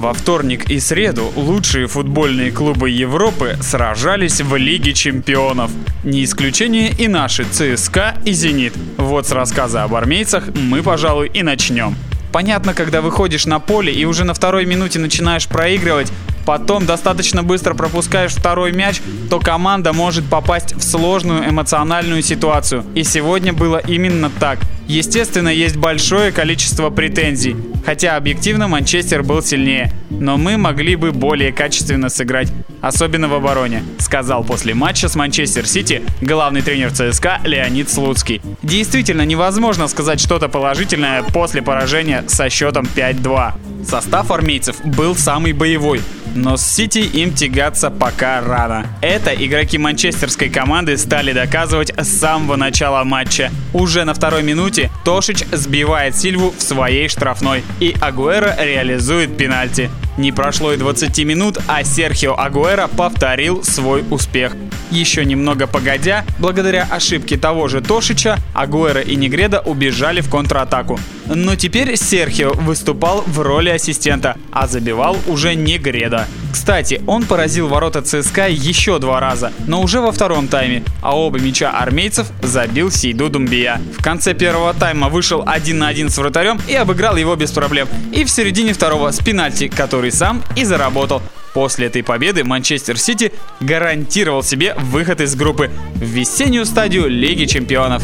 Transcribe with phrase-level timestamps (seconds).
[0.00, 5.70] Во вторник и среду лучшие футбольные клубы Европы сражались в Лиге чемпионов.
[6.04, 8.72] Не исключение и наши ЦСКА и Зенит.
[8.96, 11.94] Вот с рассказа об армейцах мы, пожалуй, и начнем.
[12.32, 16.10] Понятно, когда выходишь на поле и уже на второй минуте начинаешь проигрывать,
[16.46, 22.86] потом достаточно быстро пропускаешь второй мяч, то команда может попасть в сложную эмоциональную ситуацию.
[22.94, 24.60] И сегодня было именно так.
[24.90, 27.54] Естественно, есть большое количество претензий,
[27.86, 33.84] хотя объективно Манчестер был сильнее, но мы могли бы более качественно сыграть, особенно в обороне,
[34.00, 38.42] сказал после матча с Манчестер Сити главный тренер ЦСКА Леонид Слуцкий.
[38.64, 43.52] Действительно невозможно сказать что-то положительное после поражения со счетом 5-2.
[43.88, 46.00] Состав армейцев был самый боевой,
[46.34, 48.86] но с Сити им тягаться пока рано.
[49.00, 53.50] Это игроки манчестерской команды стали доказывать с самого начала матча.
[53.72, 59.90] Уже на второй минуте Тошич сбивает Сильву в своей штрафной, и Агуэро реализует пенальти.
[60.16, 64.54] Не прошло и 20 минут, а Серхио Агуэро повторил свой успех.
[64.90, 70.98] Еще немного погодя, благодаря ошибке того же Тошича, Агуэро и Негреда убежали в контратаку.
[71.26, 76.26] Но теперь Серхио выступал в роли ассистента, а забивал уже Негреда.
[76.52, 81.38] Кстати, он поразил ворота ЦСКА еще два раза, но уже во втором тайме, а оба
[81.38, 83.80] мяча армейцев забил Сейду Думбия.
[83.98, 87.88] В конце первого тайма вышел один на один с вратарем и обыграл его без проблем.
[88.12, 91.22] И в середине второго с пенальти, который сам и заработал.
[91.52, 98.02] После этой победы Манчестер Сити гарантировал себе выход из группы в весеннюю стадию Лиги Чемпионов.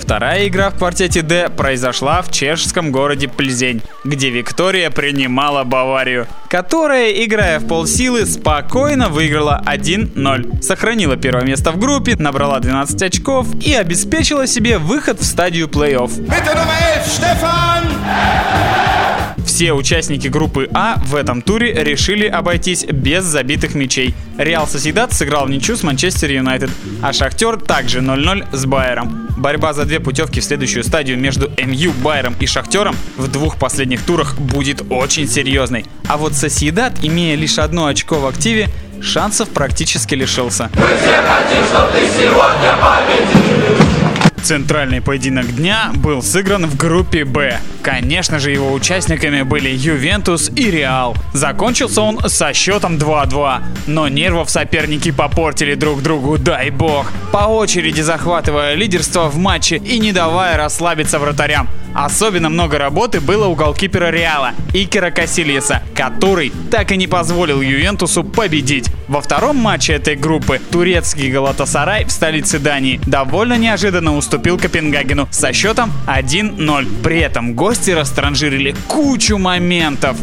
[0.00, 7.10] Вторая игра в квартете D произошла в чешском городе Пльзень, где Виктория принимала Баварию, которая,
[7.10, 10.62] играя в полсилы, спокойно выиграла 1-0.
[10.62, 16.10] Сохранила первое место в группе, набрала 12 очков и обеспечила себе выход в стадию плей-офф.
[19.56, 24.14] Все участники группы А в этом туре решили обойтись без забитых мячей.
[24.36, 26.68] Реал Соседат сыграл в ничью с Манчестер Юнайтед,
[27.00, 29.28] а Шахтер также 0-0 с Байером.
[29.38, 34.02] Борьба за две путевки в следующую стадию между МЮ, Байером и Шахтером в двух последних
[34.02, 35.86] турах будет очень серьезной.
[36.06, 38.68] А вот Соседат, имея лишь одно очко в активе,
[39.00, 40.68] шансов практически лишился.
[44.46, 47.58] Центральный поединок дня был сыгран в группе «Б».
[47.82, 51.16] Конечно же, его участниками были Ювентус и Реал.
[51.32, 57.10] Закончился он со счетом 2-2, но нервов соперники попортили друг другу, дай бог.
[57.32, 61.68] По очереди захватывая лидерство в матче и не давая расслабиться вратарям.
[61.96, 68.22] Особенно много работы было у голкипера Реала, Икера Касильеса, который так и не позволил Ювентусу
[68.22, 68.90] победить.
[69.08, 75.54] Во втором матче этой группы турецкий Галатасарай в столице Дании довольно неожиданно уступил Копенгагену со
[75.54, 77.02] счетом 1-0.
[77.02, 80.18] При этом гости растранжирили кучу моментов.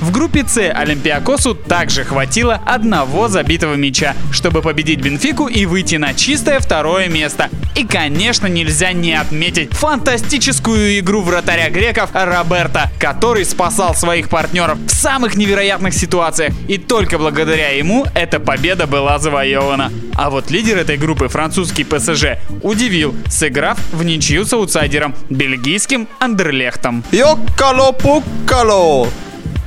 [0.00, 6.14] В группе С Олимпиакосу также хватило одного забитого мяча, чтобы победить Бенфику и выйти на
[6.14, 7.48] чистое второе место.
[7.74, 14.90] И, конечно, нельзя не отметить фантастическую игру вратаря греков Роберта, который спасал своих партнеров в
[14.90, 16.52] самых невероятных ситуациях.
[16.68, 19.90] И только благодаря ему эта победа была завоевана.
[20.14, 27.02] А вот лидер этой группы, французский ПСЖ, удивил, сыграв в ничью с аутсайдером, бельгийским Андерлехтом.
[27.10, 29.08] Йоккало-пуккало.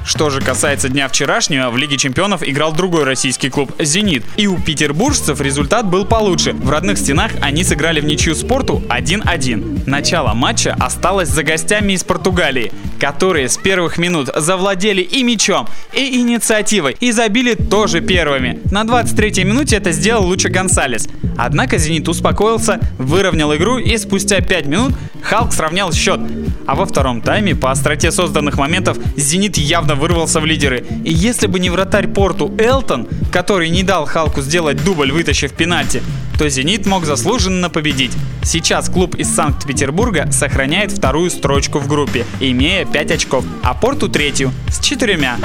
[0.06, 4.24] Что же касается дня вчерашнего, в Лиге чемпионов играл другой российский клуб «Зенит».
[4.36, 6.54] И у петербуржцев результат был получше.
[6.54, 9.84] В родных стенах они сыграли в ничью спорту 1-1.
[9.88, 16.20] Начало матча осталось за гостями из Португалии, которые с первых минут завладели и мячом, и
[16.20, 18.60] инициативой, и забили тоже первыми.
[18.72, 21.08] На 23-й минуте это сделал Луча Гонсалес.
[21.38, 26.20] Однако «Зенит» успокоился, выровнял игру и спустя 5 минут Халк сравнял счет.
[26.66, 30.86] А во втором тайме по остроте созданных моментов «Зенит» явно вырвался в лидеры.
[31.04, 36.02] И если бы не вратарь Порту Элтон, который не дал Халку сделать дубль, вытащив пенальти,
[36.38, 38.12] то «Зенит» мог заслуженно победить.
[38.44, 44.52] Сейчас клуб из Санкт-Петербурга сохраняет вторую строчку в группе, имея 5 очков, а Порту третью
[44.68, 45.38] с четырьмя.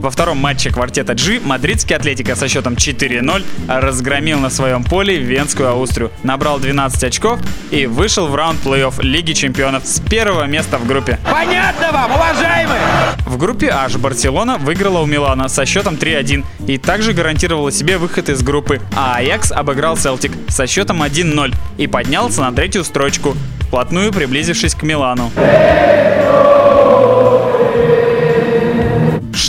[0.00, 5.70] Во втором матче квартета G мадридский Атлетика со счетом 4-0 разгромил на своем поле Венскую
[5.70, 7.40] Аустрию, набрал 12 очков
[7.72, 11.18] и вышел в раунд плей-офф Лиги Чемпионов с первого места в группе.
[11.28, 12.80] Понятно вам, уважаемые?
[13.26, 18.28] В группе H Барселона выиграла у Милана со счетом 3-1 и также гарантировала себе выход
[18.28, 24.12] из группы, а Аякс обыграл Селтик со счетом 1-0 и поднялся на третью строчку, вплотную
[24.12, 25.32] приблизившись к Милану.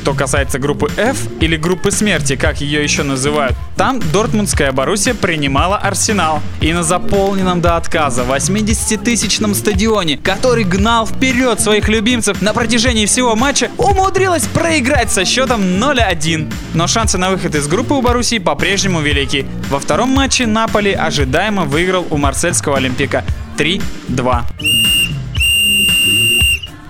[0.09, 5.77] Что касается группы F или группы смерти, как ее еще называют, там Дортмундская Боруссия принимала
[5.77, 6.41] Арсенал.
[6.61, 13.35] И на заполненном до отказа 80-тысячном стадионе, который гнал вперед своих любимцев на протяжении всего
[13.35, 16.51] матча, умудрилась проиграть со счетом 0-1.
[16.73, 19.45] Но шансы на выход из группы у Боруссии по-прежнему велики.
[19.69, 23.23] Во втором матче Наполи ожидаемо выиграл у марсельского Олимпика
[23.59, 24.41] 3-2.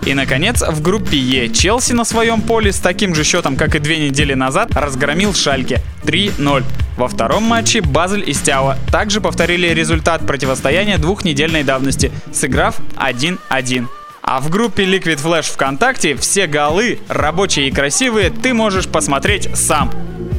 [0.06, 3.80] И, наконец, в группе Е Челси на своем поле с таким же счетом, как и
[3.80, 6.63] две недели назад, разгромил Шальке 3-0.
[6.98, 13.88] Во втором матче Базель и Стяуа также повторили результат противостояния двухнедельной давности, сыграв 1-1.
[14.22, 19.92] А в группе Liquid Flash ВКонтакте все голы, рабочие и красивые, ты можешь посмотреть сам.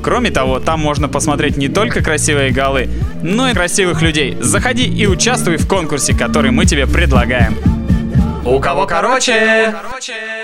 [0.02, 2.88] Кроме того, там можно посмотреть не только красивые голы,
[3.22, 4.36] но и красивых людей.
[4.40, 7.56] Заходи и участвуй в конкурсе, который мы тебе предлагаем.
[8.44, 9.72] У кого короче?
[9.72, 10.39] короче.